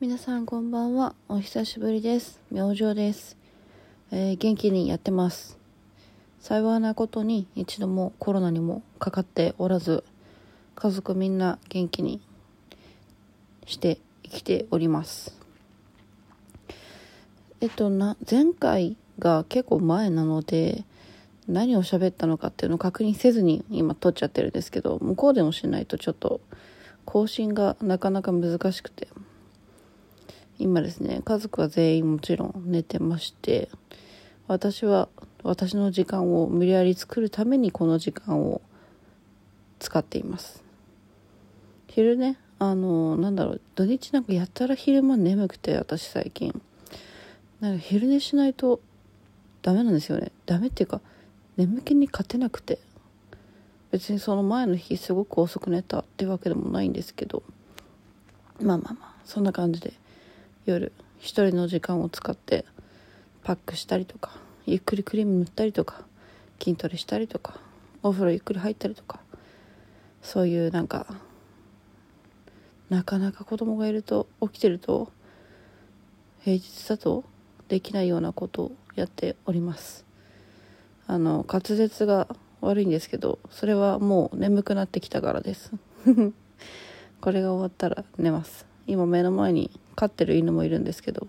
[0.00, 1.14] 皆さんこんばんは。
[1.28, 2.40] お久しぶりです。
[2.50, 3.36] 明星です、
[4.10, 5.58] えー元気にやってます。
[6.40, 10.02] 幸いなことに一度もコロナにもかかっておらず、
[10.74, 12.22] 家族みんな元気に
[13.66, 15.36] して生きております。
[17.60, 20.82] えっとな、前回が結構前なので、
[21.46, 26.40] 何を喋ったのかっていうのを確認せずに今撮っちゃってるんですけど、向こうでもしないとちょっと
[27.04, 29.08] 更新がなかなか難しくて、
[30.60, 33.70] 今ですね家族は全員もちろん寝てまして
[34.46, 35.08] 私は
[35.42, 38.60] 私の時間を無理やり作るためにこの時間を
[39.78, 40.62] 使っています。
[41.88, 46.60] 昼ねあのなんだろう土日なんかやったら昼間眠くて私最近。
[47.60, 48.80] なんか昼寝しないと
[49.62, 50.30] ダメなんですよね。
[50.44, 51.00] ダメっていうか
[51.56, 52.78] 眠気に勝てなくて。
[53.90, 57.42] 別にその前の日すごく遅く寝たってわけでもないんですけど。
[58.60, 59.99] まあまあまあそんな感じで。
[60.66, 62.64] 夜一人の時間を使って
[63.42, 64.32] パックしたりとか
[64.66, 66.04] ゆっくりクリーム塗ったりとか
[66.60, 67.58] 筋トレしたりとか
[68.02, 69.20] お風呂ゆっくり入ったりとか
[70.22, 71.06] そういうなんか
[72.90, 75.12] なかなか子供がいると起きてると
[76.42, 77.24] 平日だと
[77.68, 80.04] できないようなことをやっております。
[81.06, 82.28] あの滑舌が
[82.60, 85.72] 悪いんですけどそれはもう眠くなってきたからです。
[87.20, 88.66] これが終わったら寝ます。
[88.86, 89.70] 今目の前に
[90.00, 91.26] 飼ってる犬もいるんですけど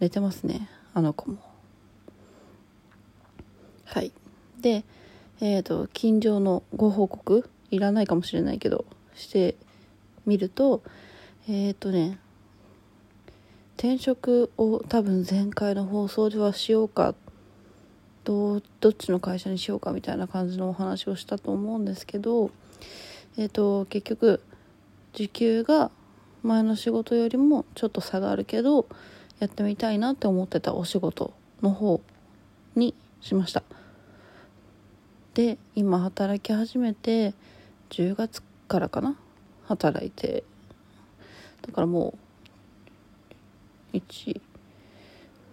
[0.00, 1.36] 寝てますねあの子も。
[3.84, 4.12] はい。
[4.62, 4.82] で
[5.42, 9.56] えっ、と近所のご報告いらないかもしれないけどして
[10.24, 10.82] みると
[11.50, 12.18] えっ、とね
[13.76, 17.14] 転職を多分前回の放送ではしようか
[18.24, 22.50] どどっちの会社にしようかみたいな感じのお話をしたと思うんですけど
[23.36, 24.40] えっ、と結局
[25.12, 25.90] 時給が
[26.42, 28.86] 前の仕事よりもちょっと差があるけど
[29.38, 32.00] やってみたいなって思ってたお仕事の方
[32.74, 33.62] にしました。
[35.34, 37.34] で今働き始めて
[37.90, 39.16] 10月からかな？
[39.64, 40.44] 働いて。
[41.62, 42.14] だからも
[43.92, 44.40] う1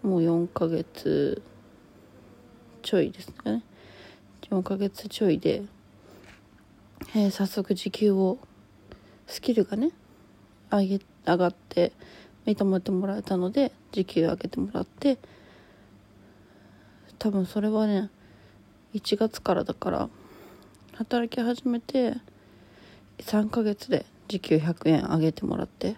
[0.02, 1.42] もう4ヶ月
[2.82, 3.64] ちょいですかね。
[4.50, 5.62] 4ヶ月ちょいで、
[7.16, 8.40] えー早速時給を
[9.28, 9.92] スキルがね
[10.72, 11.92] 上げ上がって
[12.46, 15.18] 認めてもらえたので時給上げてもらって
[17.18, 18.10] 多分それはね
[18.94, 20.10] 1月からだから
[20.96, 22.16] 働き始めて
[23.20, 25.98] 3ヶ月で時給100円上げてもらって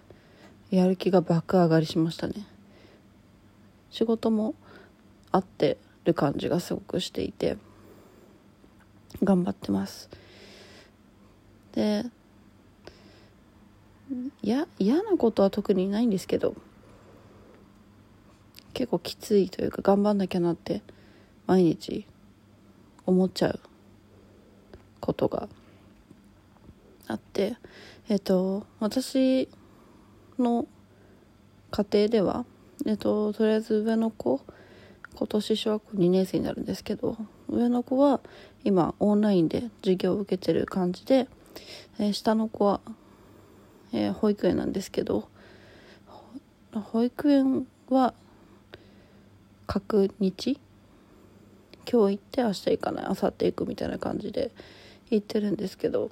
[0.70, 2.48] やる気が爆上がりしましたね。
[3.92, 4.56] 仕事も
[5.32, 7.58] 合ってる感じがすごくしていて
[9.22, 10.10] 頑張ってます。
[11.74, 12.06] で
[14.42, 16.56] いや嫌なことは特にないんですけど
[18.74, 20.82] 結構きついというか頑張んなきゃなって
[21.48, 22.06] 毎日
[23.06, 23.60] 思っちゃう
[25.00, 25.48] ことが
[27.08, 27.56] あって
[28.10, 29.50] えっと私
[30.38, 30.68] の
[31.72, 32.46] 家庭では
[32.86, 34.42] えっととりあえず上の子
[35.16, 37.18] 今年小学校2年生になるんですけど
[37.50, 38.22] 上の子は
[38.64, 41.28] 今オンラインで授業を受けてる感じで、
[42.00, 42.80] えー下の子は
[43.94, 45.28] えー保育園なんですけど
[46.72, 48.14] 保育園は
[49.68, 50.60] 各日
[51.92, 54.52] 今日行って明日行かない明後日行くみたいな感じで
[55.10, 56.12] 行ってるんですけど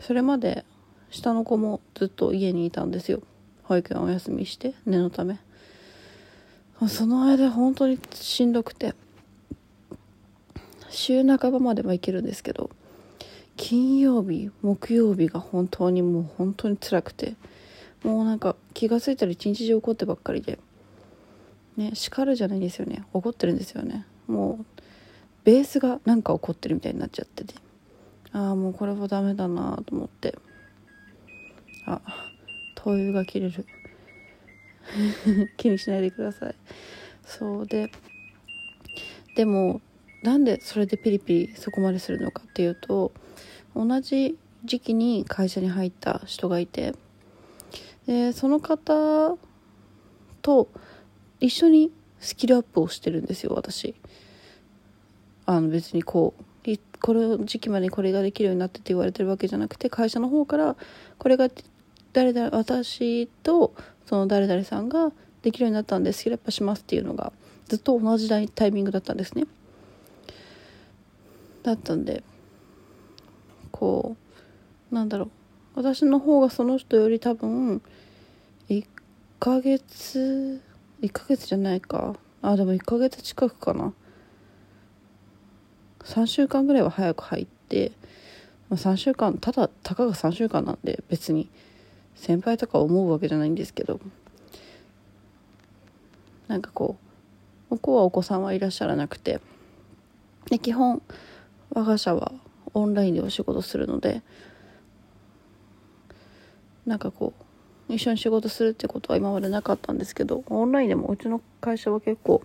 [0.00, 0.64] それまで
[1.10, 3.22] 下の子もずっと家にいたんですよ。
[3.62, 5.38] 保育園お休みして念のため。
[6.88, 8.94] その間本当にしんどくて
[10.90, 12.70] 週半ばまでは行けるんですけど
[13.68, 17.34] 金曜日木曜日が本当にもう本当に辛くて
[18.04, 20.60] もうなんか気が付いたら一日中怒ってばっかりで
[21.76, 23.02] ね叱るじゃないですよね。
[23.12, 24.06] 怒ってるんですよね。
[24.28, 24.82] もう
[25.42, 27.56] ベースがなんか怒ってるみたいになっちゃってて。
[28.30, 30.38] ああもうこれはダメだなと思って。
[31.86, 32.00] あ
[32.76, 33.66] 灯油が切れる。
[35.58, 36.54] 気にしないでください。
[37.24, 37.90] そうで
[39.34, 39.80] でも
[40.22, 43.10] なんでそれでピリピリそこまでするのかっていうと
[43.76, 46.94] 同じ時期に会社に入った人がいて
[48.06, 49.36] でその方
[50.42, 50.68] と
[51.40, 53.94] 一緒にスキルアップをしてるんですよ私。
[55.44, 56.42] あの別にこう
[57.00, 60.76] この時期までにこれができるようになってって言われてるわけじゃなくて会社の方から
[61.18, 61.48] これが
[62.12, 63.74] 誰々私と
[64.06, 65.12] その誰々さんが
[65.42, 67.32] できるようになったんですけどやっぱしますっていうのが
[67.68, 69.44] ずっと同じタイミングだったんですね。
[71.62, 72.24] だったんで
[73.78, 74.16] こ
[74.90, 75.30] うなんだろう。
[75.74, 77.82] 私の方がその人より多分
[78.70, 78.86] 1
[79.38, 80.62] ヶ月
[81.02, 82.16] 1ヶ月じゃないか。
[82.40, 83.92] あでも1ヶ月近くかな。
[86.04, 87.92] 3週間ぐらいは早く入って、
[88.70, 91.50] まあ、3週間ただたかが3週間なんで別に
[92.14, 94.00] 先輩とか思うわけじゃないんですけど。
[96.48, 96.96] なんかこ
[97.70, 99.40] う向こうはお子さんはいらっしゃらなくて。
[100.48, 101.02] で基本
[101.70, 102.32] 我が社は
[102.76, 104.22] オンラインでお仕事するので
[106.84, 107.32] なんかこ
[107.88, 112.42] う一緒に仕事するってことは今までなかったんですけどオンラインでもうちの会社は結構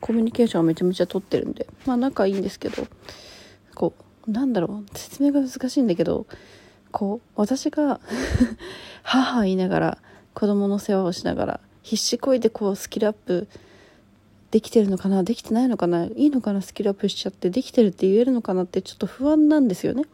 [0.00, 2.86] コミュニケーションをめちゃめちゃ取ってるんでまあ仲いいんですけど
[3.74, 3.94] こ
[4.26, 6.26] うなんだろう説明が難しいんだけど
[6.90, 8.00] こう私が
[9.02, 9.98] 母言いながら
[10.34, 13.48] 子供の世話をしながら必死こいでこうスキルアップ
[14.50, 20.04] できてるのかなできてないのかないいのかなスキルアップしちゃってできてるって言えるのかなってちょっと不安なんですよね。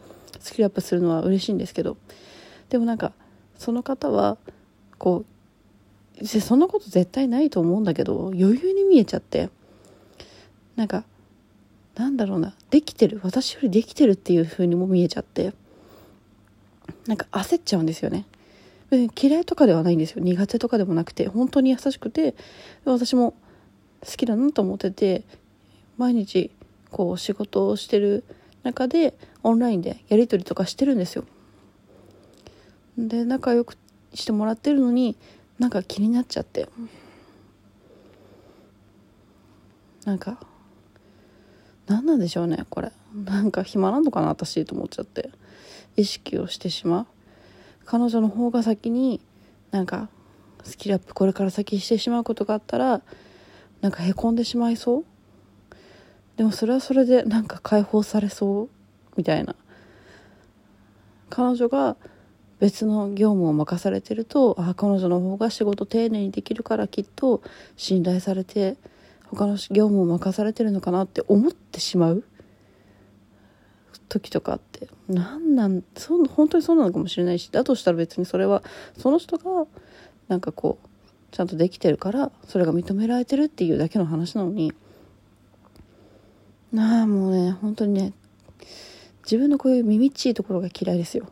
[0.40, 1.96] スキルアップするのは嬉しいんですけど。
[2.68, 3.12] でもなんか
[3.58, 4.36] その方は
[4.98, 5.24] こ
[6.20, 9.50] うそんなこと絶対ないと思うんだけど余裕に見えちゃって。
[10.76, 11.04] なんか
[11.94, 15.54] なんだろうなできてる私よりできてるっていう風にも見えちゃって。
[17.06, 18.26] なんか焦っちゃうんですよね。
[19.20, 20.22] 嫌いとかではないんですよ。
[20.22, 22.34] 苦手とかでもなくて本当に優しくて
[22.84, 23.34] 私も
[24.06, 25.24] 好きだなと思ってて
[25.96, 26.50] 毎日
[26.90, 28.24] こう仕事をしてる
[28.62, 31.24] 中でオンラインでやり取りとかしてるんですよ。
[32.96, 33.76] で仲良く
[34.14, 35.16] してもらってるのに
[35.58, 36.68] なんか気になっちゃって。
[40.04, 40.38] なんか
[41.88, 42.92] 何なんでしょうねこれ。
[43.14, 45.30] なんか暇なのかな私と思っちゃって。
[45.96, 47.06] 意識をしてしまう。
[47.84, 49.20] 彼女の方が先に
[49.70, 50.08] なんか
[50.64, 53.02] スキルアップこれから先してしまうことがあったら
[53.80, 55.04] なんかへこんでしまいそう？
[56.36, 58.68] でもそれはそれでなんか解放されそう？
[59.16, 59.54] みたいな。
[61.30, 61.96] 彼女が
[62.58, 67.42] 別の業務を任されてるとあ彼女の方が仕事丁寧にできるからきっと
[67.76, 68.76] 信頼されて
[69.26, 72.24] 他の業務を任されてるのかなって思ってしまう？
[74.08, 74.88] 時とかって。
[75.08, 78.62] なんなんそ本当にそうなのかもしれないしだとしたら別にそれは
[78.96, 79.66] その人が
[80.28, 80.85] なんかこう
[81.36, 84.72] ちゃんとできてるからそれが認められてるっていうだけの話なのに。
[86.72, 88.14] なあもうね本当にね
[89.22, 91.28] 自分のこういう耳っちいところが嫌いですよ。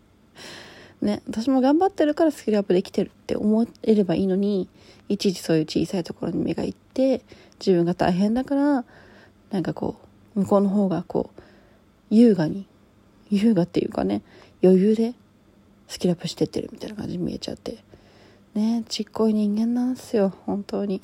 [1.00, 4.68] ね私も頑張ってるからスキルアップできてるって思えればいいのに
[5.08, 7.22] いちいちそういう小さいところに目がいって
[7.58, 8.84] 自分が大変だから
[9.50, 9.96] なんかこ
[10.34, 11.42] う向こうの方がこう
[12.10, 12.66] 優雅に
[13.30, 14.20] 優雅っていうかね
[14.62, 15.14] 余裕で
[15.88, 17.86] スキルアップしてってるみたいな感じに見えちゃって。
[18.56, 21.02] ねちっこい人間なんですよ本当に。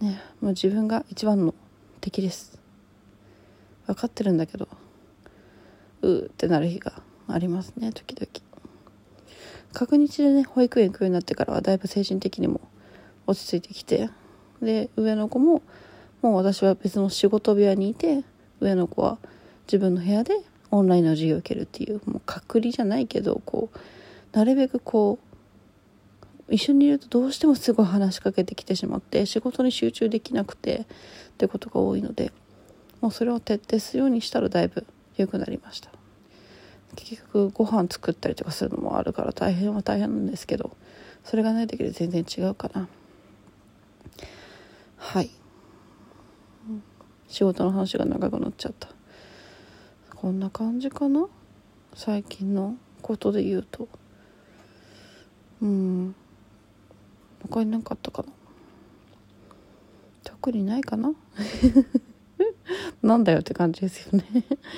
[0.00, 1.54] ねもう自分が一番の
[2.00, 2.58] 敵です。
[3.86, 4.66] 分かってるんだけど
[6.00, 8.30] うーってなる日がありますね時々。
[9.74, 12.62] 確日でね保育園行くようになってからはだいぶ精神的にも
[13.26, 14.08] 落ち着いてきて
[14.62, 15.60] で上の子も
[16.22, 18.24] もう私は別の仕事部屋にいて
[18.60, 19.18] 上の子は
[19.66, 20.38] 自分の部屋で
[20.70, 23.78] オンラインの授業を受けるっていうもう隔離じゃないけどこう
[24.32, 25.29] なるべくこう
[26.50, 30.84] 一緒にいるとどうしてもすごい話しかけてきてしまって仕事に集中できなくてっ
[31.38, 32.32] てことが多いので
[33.00, 34.86] もうそれを徹底するようにしたらだいぶ
[35.16, 35.90] 良くなりました。
[36.96, 40.76] 結局ご飯作ったりとかするのもあるから大変は大変なんですけど
[41.22, 42.88] それがないだけで全然違うかな。
[44.96, 45.30] はい。
[47.28, 48.88] 仕事の話が長くなっちゃった。
[50.16, 51.28] こんな感じかな？
[51.94, 53.88] 最近のことで言うと。
[55.62, 56.14] うん。
[57.50, 58.28] 他に何かあったかな？
[60.22, 61.12] 特にないかな？
[63.02, 64.24] なんだよって感じですよね。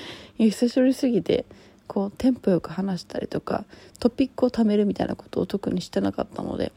[0.38, 1.44] 久しぶりすぎて
[1.86, 3.64] こうテンポよく話したりとか
[4.00, 6.72] トピックを貯めるみたいなことを特にしてなかったので。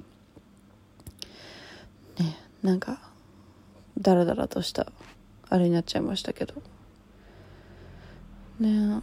[2.19, 2.99] ねなんか
[3.99, 4.91] ダラダラとした
[5.49, 6.61] あれになっちゃいましたけど。
[8.59, 9.01] ね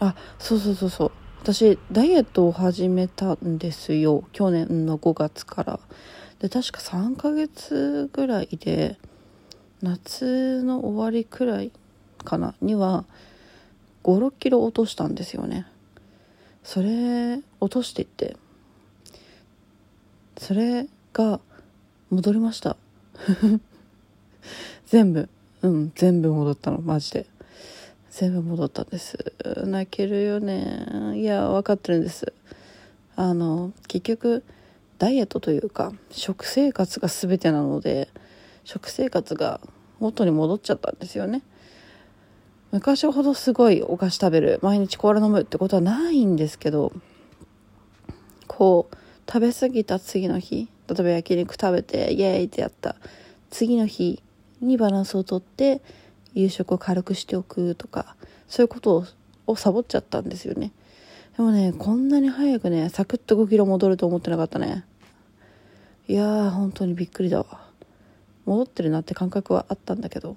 [0.00, 1.12] あそうそうそうそう。
[1.44, 4.24] 私ダイエットを始めたんですよ。
[4.32, 5.80] 去年の5月から。
[6.38, 8.96] で確か3ヶ月ぐらいで
[9.82, 11.70] 夏の終わりくらい
[12.24, 13.04] かなには
[14.04, 15.66] 56キロ落としたんですよね。
[16.62, 18.38] それ落としていって。
[20.38, 21.40] それが
[22.08, 22.78] 戻りました。
[24.86, 25.28] 全部。
[25.60, 27.33] うん全部戻ったのマジで。
[28.16, 29.18] 全部戻ったんです。
[29.64, 31.16] 泣けるよね。
[31.16, 32.32] いや分かってるんです。
[33.16, 34.44] あの結局
[34.98, 38.08] ダイエットというか食生活が全てなので
[38.62, 39.60] 食生活が
[39.98, 41.42] 元に戻っちゃったんですよね。
[42.70, 46.92] 昔ほどすごいお菓子食べる毎日コーラ飲むってことはないんですけど
[48.46, 48.96] こう
[49.28, 52.94] 食べ過ぎた次の日例えば焼肉食べてイエーイってやった
[53.50, 54.22] 次の日
[54.60, 55.82] にバランスをとって
[56.34, 58.16] 夕食を軽くしておくとか
[58.48, 59.04] そういうこと
[59.46, 60.72] をサボっちゃったんですよね。
[61.36, 64.84] でもねこんなに早くねサクッと5キロ戻ると思ってなかったね。
[66.06, 67.64] いやー本当にびっくりだわ。
[68.44, 70.36] 戻ってるなって感覚はあったんだけど。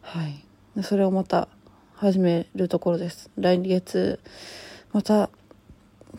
[0.00, 0.82] はい。
[0.82, 1.48] それをまた
[1.94, 3.30] 始めるところです。
[3.36, 4.20] 来月
[4.92, 5.30] また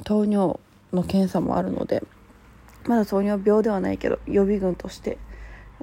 [0.04, 0.60] 糖尿
[0.94, 2.04] の検査もあるので
[2.86, 5.18] まだ糖尿病ではないけど予備軍として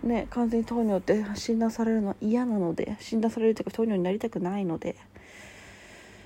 [0.04, 4.96] ね完全に糖尿って診断されるのは嫌なので診断されるというか糖尿になりたくないので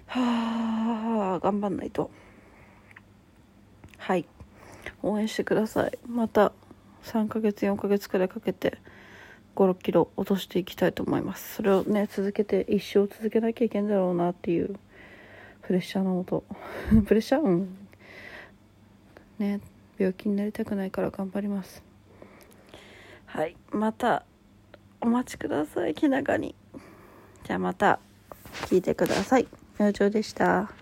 [0.06, 2.10] はあ頑張んないと。
[3.98, 4.24] はい。
[5.02, 5.98] 応援してください。
[6.06, 6.52] また
[7.04, 8.78] 3ヶ月4ヶ月くらいかけて
[9.54, 11.56] 5 6キロ落としていきたいと思います。
[11.56, 14.76] それをね続けて一生続けなきゃいけんだろうなっていう
[15.62, 16.44] プレッシャーのもと。
[17.06, 17.42] プレッシャー？
[17.42, 17.76] うん。
[19.38, 19.60] ね
[19.98, 21.87] 病気になりたくないから頑張ります。
[23.28, 24.24] はいまた
[25.00, 26.54] お待ちください気長に。
[27.44, 28.00] じゃあまた
[28.66, 29.46] 聞いてください。
[29.78, 30.72] 明星でした。